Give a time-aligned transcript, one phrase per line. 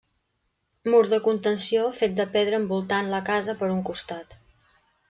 [0.93, 4.37] Mur de contenció fet de pedra envoltant la casa per un costat.